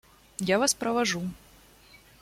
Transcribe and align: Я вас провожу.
Я 0.39 0.57
вас 0.57 0.73
провожу. 0.73 1.21